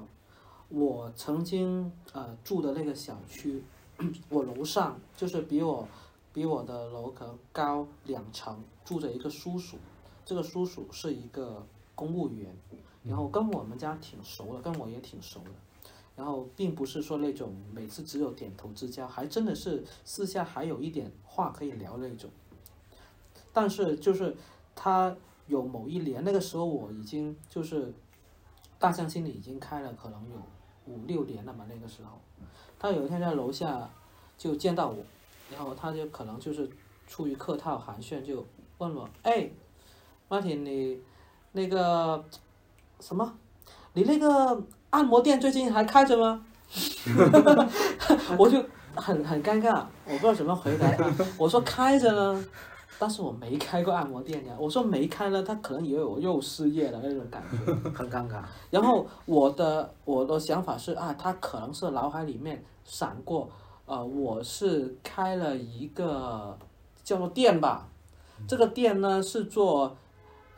[0.69, 3.63] 我曾经呃住的那个小区，
[4.29, 5.87] 我楼上就是比我
[6.31, 9.77] 比我的楼可能高两层，住着一个叔叔。
[10.23, 12.55] 这个叔叔是一个公务员，
[13.03, 15.51] 然后跟我们家挺熟的，跟我也挺熟的。
[16.15, 22.29] 然后并不是说那种每次只有点头之交，还真的是私下还有一点话可以聊那种。
[23.53, 24.35] 但是就是
[24.75, 25.15] 他
[25.47, 27.93] 有某一年，那个时候我已经就是
[28.77, 31.65] 大象心里已经开了，可能有五六年了嘛。
[31.67, 32.19] 那个时候，
[32.77, 33.89] 他有一天在楼下
[34.37, 35.03] 就见到我，
[35.51, 36.69] 然后他就可能就是
[37.07, 38.45] 出于客套寒暄，就
[38.77, 39.49] 问我：“哎
[40.29, 40.99] ，Martin，你
[41.53, 42.23] 那个
[43.01, 43.33] 什么，
[43.93, 46.45] 你那个按摩店最近还开着吗？”
[48.37, 48.63] 我就
[48.95, 51.09] 很很尴尬，我不知道怎么回答他。
[51.37, 52.45] 我说开着呢，
[52.97, 54.53] 但是我没开过按摩店呀。
[54.57, 57.73] 我说没开呢，他可能以为我又失业了那种感觉。
[57.91, 58.41] 很尴尬。
[58.69, 63.49] 然后我的我的想法是啊，他可能是脑海里面闪过，
[63.85, 66.57] 呃，我是开了一个
[67.03, 67.89] 叫做店吧，
[68.47, 69.97] 这个店呢是做，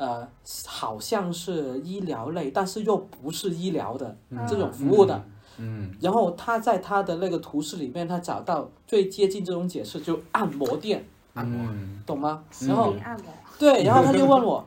[0.04, 0.28] 呃，
[0.66, 5.16] 好像是医疗类，但是又不是医疗的这种服务的。
[5.58, 12.44] 嗯然后他在他的那个图示里面，他找到最接近这种解释，就按摩店，按摩嗯懂吗？
[12.68, 14.66] 然后灵按摩，对，然后他就问我，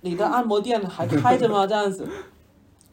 [0.00, 1.66] 你的按摩店还开着吗？
[1.68, 2.08] 这样子，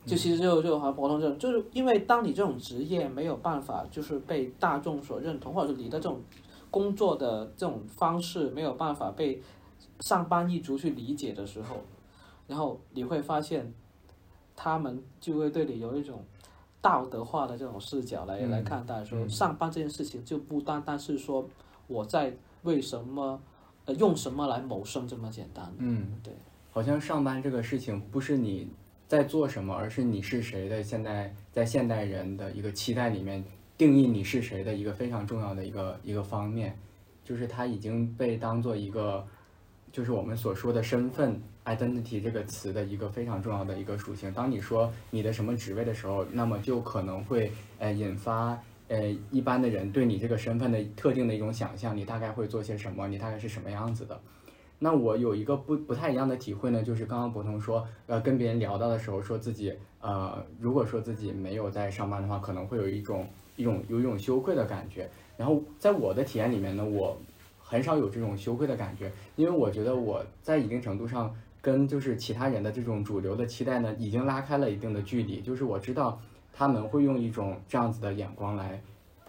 [0.05, 6.21] 就其实就就和普通这种，就是因为当你这种职业没有办法就是被大众所认同，或者是你的这种
[6.69, 9.41] 工作的这种方式没有办法被
[9.99, 11.77] 上班一族去理解的时候，
[12.47, 13.73] 然后你会发现，
[14.55, 16.23] 他们就会对你有一种
[16.81, 19.29] 道德化的这种视角来、嗯来看待，说嗯。
[19.29, 21.47] 上班这件事情就不单单是说
[21.87, 23.41] 我在为什么
[23.85, 25.73] 呃用什么来谋生这么简单。
[25.77, 26.33] 嗯，对，
[26.71, 28.67] 好像上班这个事情不是你
[29.07, 33.43] 在做什么，而是你是谁的现在在现代人的一个期待里面
[33.77, 36.77] 定义你是谁的一个非常重要的一个一个方面，
[37.23, 39.25] 就是它已经被当做一个，
[39.95, 44.29] 就是我们所说的身份 identity 这个词的一个非常重要的一个属性。
[44.33, 48.59] 当你说你的什么职位的时候，那么就可能会呃引发。
[48.89, 54.19] 呃，一般的人对你这个身份的特定的一种想象，你大概会做些什么，你大概是什么样子的。
[54.79, 65.09] 那我有一个不不太一样的体会呢，就是刚刚博通说，呃，跟别人聊到的时候，说自己呃，如果说自己没有在上班的话，可能会有一种一种有一种羞愧的感觉。
[65.37, 67.17] 然后在我的体验里面呢，我
[67.67, 75.41] 很少有这种羞愧的感觉，因为我觉得我在一定程度上跟就是其他人的这种主流的期待呢，已经拉开了一定的距离。
[75.41, 76.21] 就是我知道
[76.53, 78.79] 他们会用一种这样子的眼光来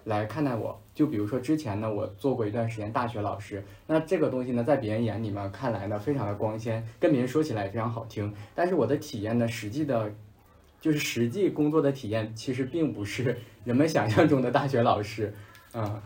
[0.05, 0.79] 来看待我。
[0.95, 8.33] 就比如说之前呢，我做过一段时间大学老师，那这个东西呢，在别人眼里面看来呢，非常的光鲜，跟别人说起来也非常好听。
[8.55, 10.13] 但是我的体验呢，实际的，
[10.81, 15.35] 就是实际工作的体验，其实并不是人们想象中的大学老师，
[15.75, 16.01] 嗯，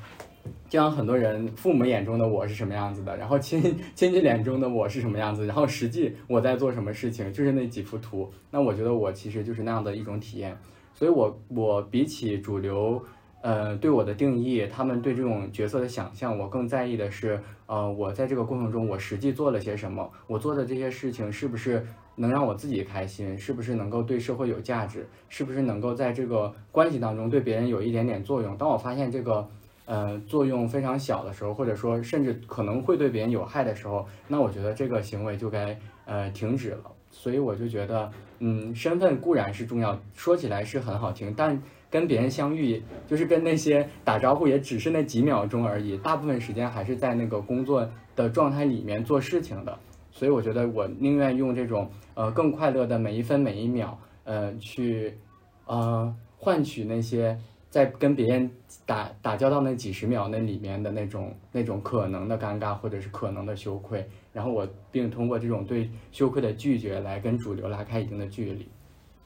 [0.69, 3.61] 就像很多人父母眼中的我是什么样子的，然后亲
[3.95, 8.31] 亲戚眼中的我是什么样子，然后实际我在做什么事情，就是那几幅图。
[8.51, 10.57] 那我觉得我其实就是那样的一种体验，
[10.95, 13.03] 所以我我比起主流。
[13.43, 21.83] 呃，对我的定义，他们对这种角色的想象，我更在意的是，呃，我在这个过程中，我实际做了些什么，我做的这些事情是不是
[22.17, 28.55] 能让我自己开心，是不是能够对社会有价值，是不是能够在这个关系当中对别人有一点点作用。
[28.59, 29.49] 当我发现这个，
[29.91, 36.93] 呃，作用非常小的时候，或者说甚至可能会对别人有害的时候，那我觉得这个行为就该呃停止了。
[37.11, 41.61] 所以我就觉得，嗯，身份固然是重要，说起来是很好听，但。
[41.91, 45.99] 跟别人相遇，就是跟那些打招呼，也只是那几秒钟而已。
[45.99, 49.77] 大部分时间还是在那个工作的状态里面做事情的。
[50.13, 55.19] 所以我觉得我宁愿用这种呃更快乐的每一分每一秒，呃去
[55.67, 57.37] 呃换取那些
[57.71, 58.51] 在跟别人
[58.85, 64.07] 打打交道那几十秒那里面的那种那种可能的尴尬或者是可能的羞愧。
[64.33, 68.69] 然后我并通过这种对羞愧的拒绝来跟主流拉开一定的距离。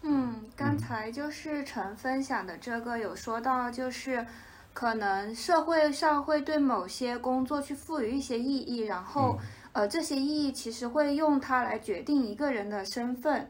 [0.03, 4.27] 嗯，刚才就是陈分享的这个有说到，就是
[4.75, 9.39] 可能社会上会对某些工作去赋予一些意义，然后
[9.73, 13.49] 呃这些意义其实会用它来决定一个人的身份，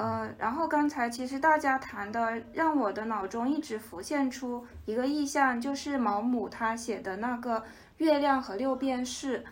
[0.00, 7.62] 呃，然后刚才其实大家谈的让我的脑中一直浮现出一个意象，就是毛姆他写的那个
[7.98, 9.44] 月亮和六便士，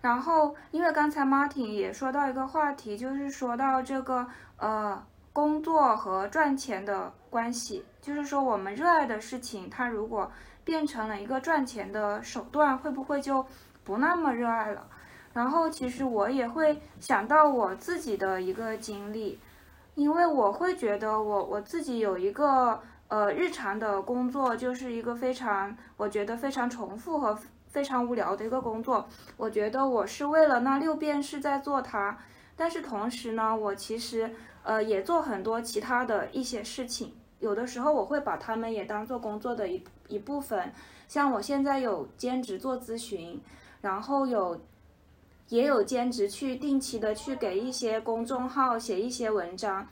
[0.00, 4.26] 然后因为刚才 Martin 也说到一个话题，就是说到这个
[4.58, 5.02] 呃。
[5.30, 10.32] 工作和赚钱的关系，就是说我们热爱的事情，它如果
[10.64, 13.46] 变成了一个赚钱的手段，会不会就
[13.84, 14.84] 不那么热爱了？
[15.32, 19.38] 然后其实我也会想到我自己的一个经历，
[19.98, 29.08] 因为我会觉得我我自己有一个呃日常的工作，就是一个非常我觉得非常重复和非常无聊的一个工作。
[29.36, 32.16] 我觉得我是为了那六便士在做它，
[32.54, 34.30] 但是同时呢，我其实。
[34.64, 40.70] 呃，也做很多其他的一些事情，有的时候我会把他们也当做工作的一一部分。
[41.06, 43.40] 像我现在有兼职做咨询，
[43.80, 44.60] 然后有
[45.48, 49.86] 也有兼职去定期的去给一些公众号写一些文章。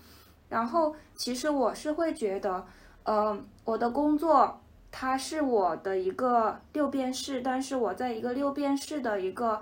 [0.48, 2.64] 然后其实我是会觉得，
[3.04, 4.60] 呃，我的工作
[4.92, 9.60] 它是我的一个六便士，但是我在一个六便士的一个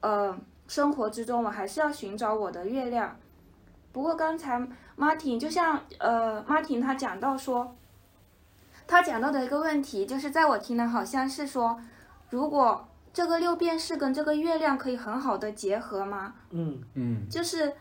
[0.00, 3.16] 呃生活之中，我还是要寻找我的月亮。
[3.92, 4.60] 不过刚才
[4.98, 7.76] Martin 就像呃 Martin 他讲到说，
[8.88, 11.78] 他讲到的一个问题，就是在我听来好像是说，
[12.30, 16.34] 如果这个六便士跟这个月亮可以很好的结合吗？
[16.50, 17.72] 嗯嗯，就是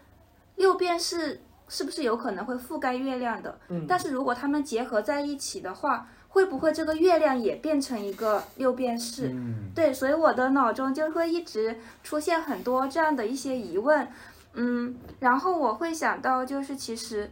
[0.56, 3.60] 六便士是不是有可能会覆盖月亮的？
[3.70, 9.30] 嗯，但是如果它们结合在一起的话，会不会这个月亮也变成一个六便士？
[9.34, 14.08] 嗯，对，所以我的脑中就会一直出现很多这样的一些疑问。
[14.54, 17.32] 嗯，然后我会想到，就是其实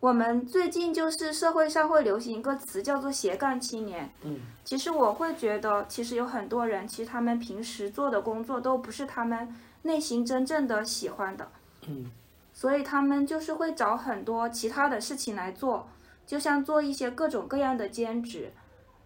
[0.00, 4.10] 我们最近就是社会上会流行一个词叫做斜杠青年。
[4.22, 11.48] 嗯，其实我会觉得，其实有很多人，其实他们平时做的工作都不是他们内心真正的喜欢的。
[11.88, 12.10] 嗯，
[12.52, 15.88] 所以他们就是会找很多其他的事情来做，
[16.26, 18.52] 就像做一些各种各样的兼职，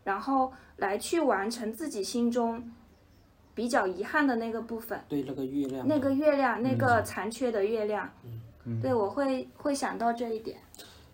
[0.04, 2.70] 然后来去完成自己心中。
[3.52, 8.40] 比较遗憾的那个部分，对那个月亮，那个月亮，那个残缺的月亮，嗯，
[8.82, 10.60] 对我会会想到这一点。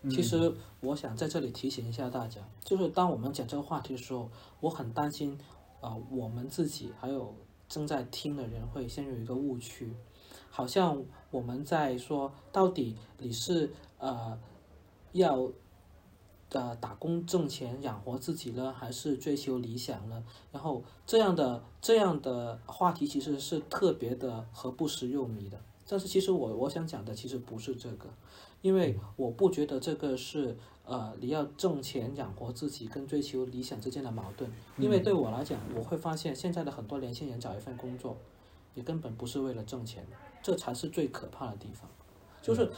[0.09, 4.29] 其实我想在这里提醒一下大家，就是当我们讲这个话题的时候，
[4.59, 5.37] 我很担心
[5.81, 7.33] 啊，我们自己还有
[7.67, 9.93] 正在听的人会陷入一个误区，
[10.49, 14.39] 好像我们在说到底你是呃
[15.11, 15.51] 要。
[16.51, 20.23] 呃，打工挣钱养活自己呢，还是追求理想呢？
[20.49, 25.59] 然后这样的这样的话题其实是特别的和不食肉糜的。
[25.87, 28.09] 但是其实我我想讲的其实不是这个，
[28.61, 34.51] 因为我不觉得这个是呃你要挣钱养活自己跟追求理想之间的矛盾。
[34.77, 38.17] 因为对我来讲，我会发现现在的很多年轻人找一份工作，
[38.75, 40.05] 也根本不是为了挣钱，
[40.43, 41.89] 这才是最可怕的地方，
[42.41, 42.69] 就是。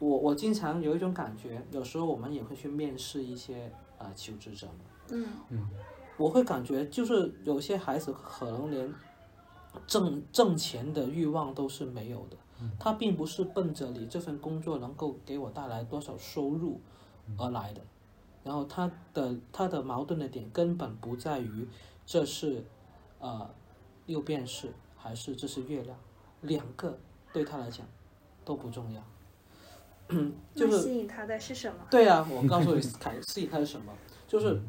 [0.00, 4.72] 我我经常有一种感觉，有时候我们也会去面试一些呃求职者嘛，
[5.10, 5.68] 嗯嗯，
[6.16, 8.94] 我会感觉就是有些孩子可能连
[9.86, 12.36] 挣挣钱的欲望都是没有的，
[12.78, 16.80] 他并不是奔着你这份工作能够给我带来多少收入
[17.36, 17.80] 而来的，
[18.42, 21.66] 然后他的他的矛盾的点根本不在于
[22.06, 22.64] 这是
[23.18, 23.48] 呃
[24.06, 25.96] 六便士还是这是月亮，
[26.42, 26.98] 两个
[27.32, 27.86] 对他来讲
[28.44, 29.02] 都不重要。
[30.54, 31.78] 就是吸引他的是什么？
[31.88, 33.92] 对啊，我告诉你，凯吸引他是什么？
[34.26, 34.60] 就是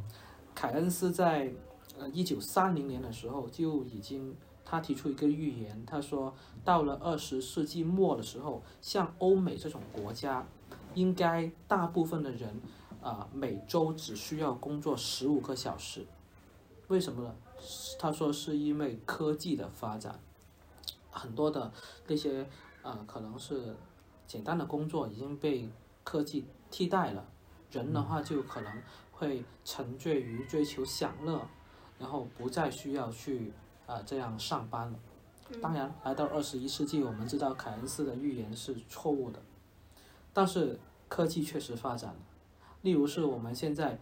[0.53, 1.51] 凯恩斯在
[1.97, 10.45] 呃一九三零年的时候就已经他提出一个预言，他说到了二十世纪末的时候，像欧美这种国家，
[10.93, 12.59] 应该大部分的人
[13.01, 16.05] 啊、每周只需要工作十五个小时，
[16.87, 17.35] 为什么呢？
[17.99, 20.19] 他说是因为科技的发展，
[21.09, 21.71] 很多的
[22.07, 22.47] 那些
[22.81, 23.75] 呃可能是
[24.25, 25.69] 简单的工作已经被
[26.03, 27.25] 科技替代了，
[27.71, 31.47] 人的话就可能会沉醉于追求享乐，
[31.99, 33.51] 然后不再需要去
[33.91, 34.99] 啊、呃这样上班了。
[35.61, 39.39] 当然，来到二十一世纪，我们知道凯恩斯的预言是错误的，
[40.31, 42.19] 但是科技确实发展了。
[42.83, 43.99] 例如是我们现在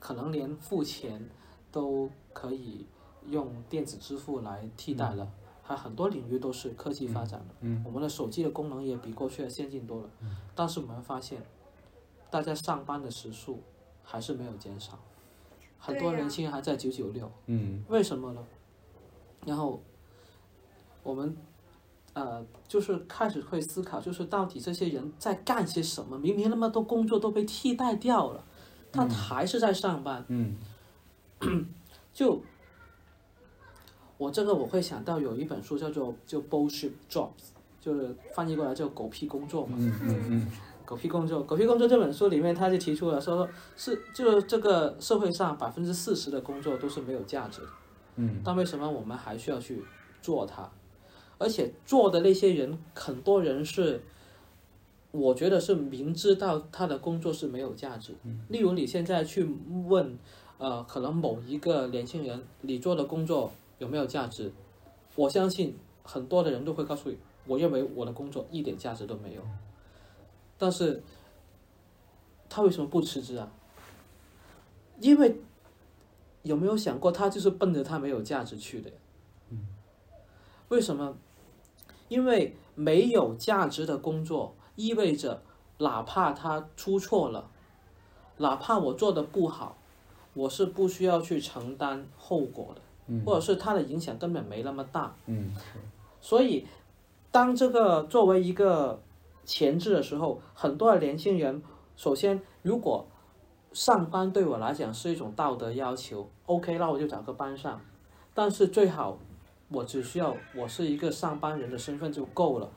[0.00, 1.28] 可能连付钱
[1.70, 2.86] 都可以
[3.28, 5.28] 用电子支付来替代了，
[5.62, 7.46] 还很多领域都是科技发展了。
[7.60, 10.08] 嗯我们的手机的功能也比过去的先进多了，
[10.54, 11.42] 但是我们发现，
[12.30, 13.60] 大家上班的时数
[14.02, 14.98] 还是没有减少，
[15.78, 18.42] 很多对呀年轻人还在九九六，嗯为什么呢？
[19.44, 19.82] 然后
[21.02, 21.36] 我们
[22.14, 26.18] 呃，就是开始会思考，就是到底这些人在干些什么？
[26.18, 28.44] 明明那么多工作都被替代掉了，
[28.92, 30.24] 他还是在上班。
[30.28, 30.56] 嗯
[32.12, 32.40] 就
[34.18, 37.50] 我这个我会想到有一本书叫做就 bullshit jobs，
[37.80, 39.76] 就是翻译过来叫狗屁工作嘛。
[39.80, 40.50] 嗯嗯嗯
[40.84, 47.68] 狗屁工作，狗屁工作这本书里面他就提出了说是就是这个社会上百分之四十的工作都是没有价值的。
[48.16, 49.82] 嗯但为什么我们还需要去
[50.20, 50.70] 做它？
[51.38, 54.00] 而且做的那些人，很多人是，
[55.10, 58.14] 我觉得是明知道他的工作是没有价值。
[58.48, 59.44] 例如你现在去
[59.88, 60.16] 问，
[60.58, 64.52] 呃，可能某一个年轻人，你做的工作有没有价值？
[65.16, 69.42] 我相信很多的人都会告诉你，我认为我的工作一点价值都没有。
[70.56, 71.02] 但是，
[72.48, 73.50] 他为什么不辞职啊？
[75.00, 75.36] 因为
[76.42, 78.96] 有没有想过，他就是奔着他没有价值去的呀？
[80.68, 81.16] 为什么？
[82.08, 85.42] 因为没有价值的工作意味着，
[85.78, 87.50] 哪怕他出错了，
[88.38, 89.78] 哪怕我做的不好，
[90.34, 95.14] 我是不需要去承担后果的，嗯或者是他的影响根本没那么大。
[95.26, 95.54] 嗯
[96.20, 96.66] 所以，
[97.30, 99.02] 当这个作为一个
[99.44, 101.62] 前置的时候，很多的年轻人，
[101.96, 103.06] 首先如果
[103.72, 107.80] 上班对我来讲是一种道德要求，OK，那我就找个班上，
[108.34, 109.18] 但是最好
[109.68, 112.70] 我只需要我是一个上班人的身份就够了，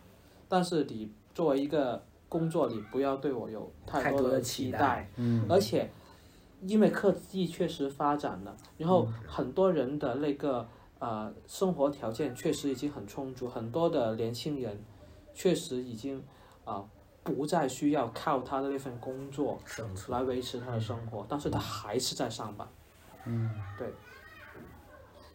[0.47, 5.45] 但是你作为一个工作，你不要对我有太多的期待，嗯。
[5.49, 5.89] 而且
[6.61, 10.65] 因为科技确实发展了，然后很多人的那个
[10.99, 14.81] 呃生活条件确实已经很充足，很多的年轻人
[15.33, 16.23] 确实已经
[16.63, 16.83] 啊、
[17.25, 19.59] 不再需要靠他的那份工作。
[20.07, 22.65] 来维持他的生活，但是他还是在上班，
[23.25, 23.91] 嗯对，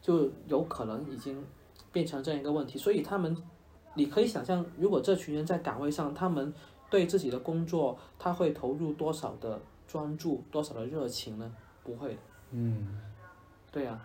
[0.00, 1.44] 就有可能已经
[1.92, 3.36] 变成这样一个问题，所以他们，
[3.94, 6.54] 你可以想象，如果这群人在岗位上，他们
[6.88, 11.52] 对自己的工作，他会投入多少的专注，多少的热情呢？
[11.82, 12.20] 不会的，
[12.52, 13.00] 嗯。
[13.72, 14.00] 对呀、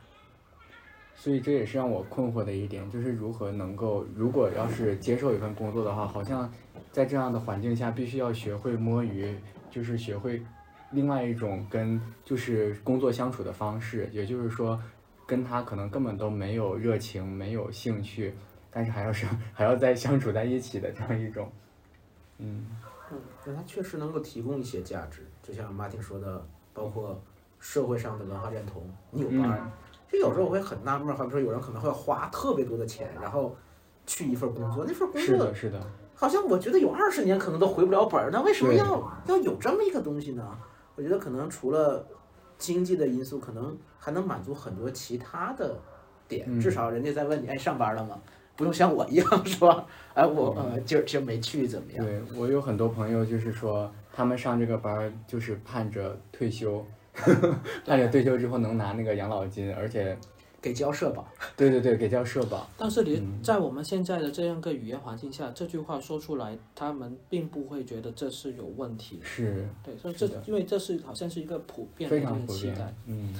[1.17, 6.51] 所以这也是让我困惑的一点，就是如何能够，如果要是接受一份工作的话，好像
[6.91, 9.34] 在这样的环境下，必须要学会摸鱼，
[9.71, 10.41] 就是学会
[10.91, 14.80] 另外一种跟就是工作相处的方式，也就是说，
[15.25, 18.34] 跟他可能根本都没有热情、没有兴趣，
[18.69, 21.49] 但是还要是 还要再相处在一起的这样一种，
[22.38, 22.67] 嗯
[23.12, 27.19] 嗯，那他确实能够提供一些价值，就像马丁说的，包括
[27.60, 29.62] 社会上的文化认同，你有伴儿。
[29.63, 29.71] 嗯
[30.11, 33.55] 就有时候我会很纳闷儿，好比说有人可能会花特别多的钱，然后
[34.05, 35.81] 去一份工作，那份工作是的，是的，
[36.13, 40.57] 好像我觉得有二十年可能都回不了本儿，那为什么要要有这么一个东西呢？
[40.95, 42.05] 我觉得可能除了
[42.57, 45.77] 经济的因素，可能还能满足很多其他的
[46.27, 48.17] 点，嗯至少人家在问你，哎，上班了吗？
[48.55, 52.05] 不用像我一样说，哎，我呃今儿今儿没去怎么样？
[52.05, 56.85] 对我有很多朋友就是说，他们上这个班儿就是盼着退休，
[57.86, 60.17] 盼着退休之后能拿那个养老金，而且，
[60.62, 62.67] 给交社保，对对对，给交社保。
[62.78, 69.19] 但是你嗯在我们现在的这样一个语言环境下，这句话说出来，他们并不会觉得这是有问题。
[69.23, 73.34] 是对，所以这因为这是好像是一个普遍的非一常普遍种期待。，嗯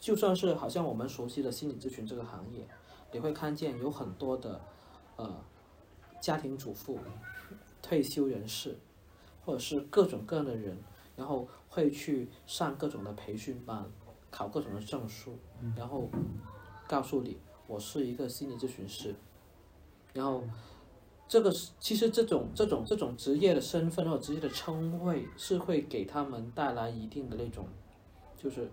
[0.00, 2.66] 就算是好像我们熟悉的心理咨询这个行业，
[3.12, 4.60] 你会看见有很多的
[5.16, 5.30] 呃
[6.20, 6.98] 家庭主妇、
[7.82, 8.76] 退休人士，
[9.44, 10.76] 或者是各种各样的人，
[11.20, 13.84] 然后会去上各种的培训班，
[14.30, 15.38] 考各种的证书，
[15.76, 16.08] 然后
[16.88, 19.14] 告诉你我是一个心理咨询师，
[20.14, 20.42] 然后。
[21.32, 27.68] 这个是其实这种这种这种职业的身份或者职业的称谓是会给他们带来一定的那种，
[28.36, 28.68] 就是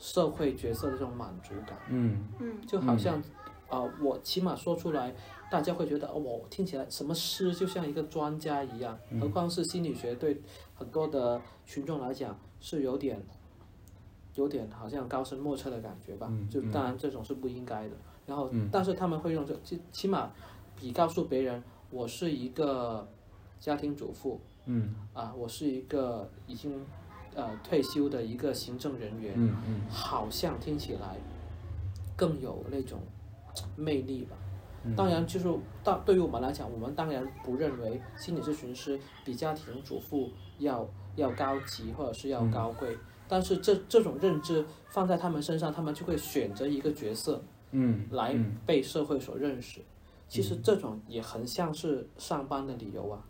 [0.00, 2.26] 社会角色的这种满足感，嗯。
[2.40, 2.60] 嗯。
[2.66, 3.22] 就好像啊、
[3.72, 5.12] 呃我起码说出来，
[5.50, 10.40] 大家会觉得哦，我听起来什么诗就像一个专家一样，何况是心理学对
[10.74, 13.20] 很多的群众来讲是有点。
[14.34, 17.90] 有点好像高深莫测的感觉吧，就当然这种是不应该的。
[18.26, 20.30] 然后，嗯但是他们会用这，起起码
[20.74, 23.06] 比告诉别人我是一个
[23.60, 26.82] 家庭主妇，嗯啊，我是一个已经
[27.34, 31.18] 呃退休的一个行政人员，嗯嗯好像听起来
[32.16, 33.00] 更有那种
[33.76, 34.36] 魅力吧。
[34.84, 34.94] 嗯。
[34.96, 35.48] 当然，就是
[35.84, 42.96] 当对于我们来讲，我们当然不认为心理咨询师比家庭主妇要要高级或者是要高贵，
[43.28, 48.56] 但是这这种认知放在他们身上，他们就会选择一个角色嗯来嗯。
[48.66, 49.80] 被社会所认识。
[50.28, 53.22] 其实这种也很像是上班的理由啊，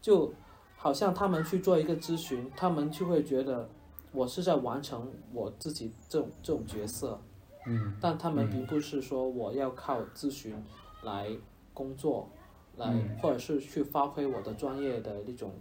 [0.00, 0.32] 就
[0.76, 3.68] 好像他们去做一个咨询，他们就会觉得
[4.12, 7.20] 我是在完成我自己这种这种角色，
[7.66, 10.54] 嗯但他们并不是说我要靠咨询
[11.02, 11.28] 来
[11.74, 12.28] 工作，
[12.76, 15.52] 来嗯或者是去发挥我的专业的那种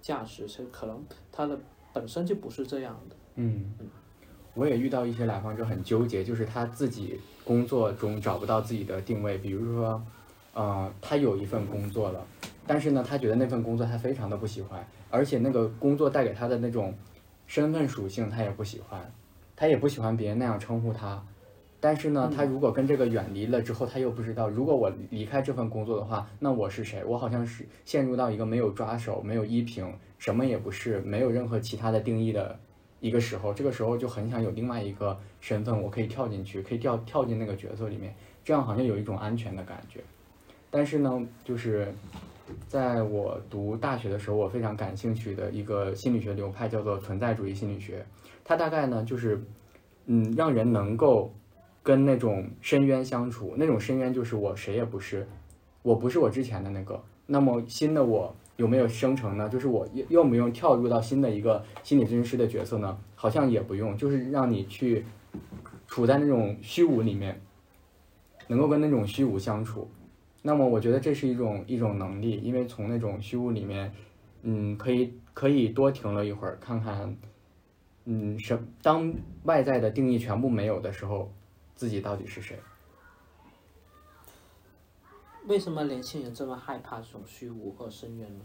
[0.00, 1.58] 价值，其实可能他的
[1.92, 3.16] 本身就不是这样的。
[3.36, 3.72] 嗯，
[4.54, 10.02] 我也遇到一些来访者很纠结，就是他自己工作中找不到自己的定位，比如说，
[10.52, 12.26] 呃，他有一份工作了，
[12.66, 16.94] 但是呢，他觉得那份工作他非常的不喜欢，而且那个工作带给他的那种
[17.46, 19.12] 身份属性他也不喜欢，
[19.56, 21.22] 他也不喜欢别人那样称呼他。
[21.84, 27.02] 但是呢，他如果跟这个远离了之后，他又不知道，如果我离开这份工作的话，那我是谁？
[27.04, 32.56] 我好像是陷入到一个没有抓手、没有依凭、什么也不是、没有任何其他的定义的
[33.00, 38.14] 一个时候，这个时候就很想有另外一个身份，我可以跳进去，可以跳跳进那个角色里面，
[38.44, 39.98] 这样好像有一种安全的感觉。
[40.70, 41.92] 但是呢，就是
[42.68, 48.06] 在我读大学的时候，我非常感兴趣的一个心理学流派叫做存在主义心理学，
[48.44, 49.42] 它大概呢就是，
[50.06, 51.34] 嗯，让人能够
[51.82, 55.26] 跟那种深渊相处，那种深渊就是我谁也不是，
[55.82, 59.48] 我不是我之前的那个，那么新的我有没有生成呢？
[59.48, 62.98] 就是我用不用跳入到新的一个心理咨询师的角色呢？
[63.14, 65.04] 好像也不用，就是让你去
[65.86, 67.40] 处在那种虚无里面，
[68.48, 69.90] 能够跟那种虚无相处。
[70.42, 73.92] 那么我觉得这是一种一种能力，因为从那种虚无里面，
[74.42, 77.16] 嗯，可以可以多停了一会儿，看看，
[78.04, 79.14] 嗯，什当
[79.44, 81.32] 外在的定义全部没有的时候，
[81.74, 82.58] 自己到底是谁？
[85.46, 88.44] 为什么年轻人这么害怕这种虚无和深渊呢？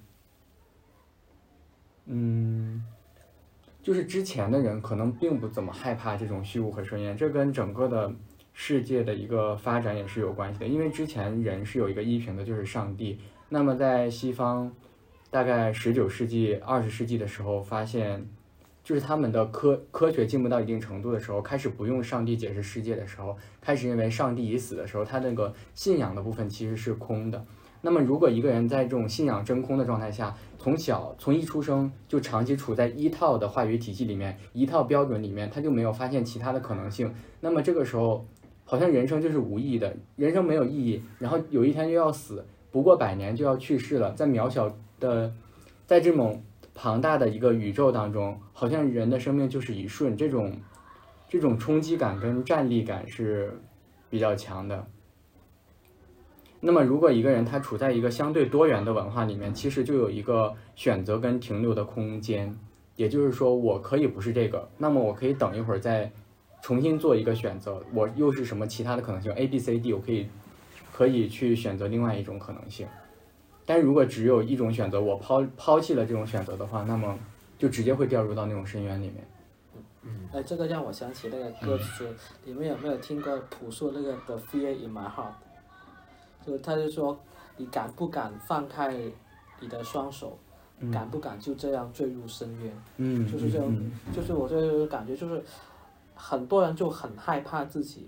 [2.05, 2.83] 嗯，
[3.83, 8.11] 就是之前的人可能并不怎么害怕这种虚无和深渊，这跟整个的
[8.53, 10.65] 世界的一个发展也是有关系的。
[10.65, 13.19] 因为之前人是有一个依凭的，就是上帝。
[13.49, 14.73] 那么在西方，
[15.29, 18.27] 大概十九世纪、二十世纪的时候，发现
[18.87, 27.45] 就是他们的科科学进步到一定程度的时候，开始不用上帝解释世界的时候，开始认为上帝已死的时候，他那个信仰的部分其实是空的。
[27.81, 37.13] 那么，如果一个人在这种信仰真空的状态下，从小从一出生就长期处在一套的话语体系里面，一套标准里面，他就没有发现其他的可能性。
[37.41, 38.25] 那么这个时候，
[38.63, 45.33] 好像人生就是无意义的，人生没有意义，然后有一天就要死，不过百年就要去世了，在渺小的，
[45.85, 46.41] 在这种
[46.79, 50.55] 庞大的一个宇宙当中，好像人的生命就是一瞬，这种
[51.27, 53.59] 这种冲击感跟站立感是
[54.11, 54.85] 比较强的。
[56.59, 62.55] 那么，如果一个人他处在一个相对多元的文化里面，其实就有一个选择跟停留的空间。
[62.95, 66.11] 也就是说，我可以不是这个，那么我可以等一会儿再
[66.61, 70.27] 重新做一个选择，我又是什么其他的可能性？A、B、C、D，我可以
[70.93, 72.87] 可以去选择另外一种可能性。
[73.67, 77.15] 但是如果只有一种选择，我抛抛弃了这种选择的话，那么
[77.59, 79.27] 就直接会掉入到那种深渊里面。
[80.03, 82.07] 嗯哎，这个让我想起那个歌词，
[82.45, 85.33] 你们有没有听过朴树那个《The Fear in My Heart》？
[86.47, 87.19] 就他就说，
[87.57, 88.95] 你敢不敢放开
[89.59, 90.39] 你的双手？
[90.93, 92.71] 敢不敢就这样坠入深渊？
[92.97, 95.43] 嗯，就是这种嗯就是我这个感觉，就是
[96.13, 98.07] 很多人就很害怕自己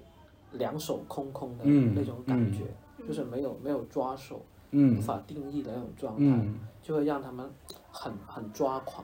[0.52, 2.60] 两手空空的嗯那种感觉，
[3.08, 4.40] 就是没有没有抓手，
[4.72, 7.50] 无嗯法定义的那种状态，嗯就会让他们
[7.92, 9.04] 很很抓狂。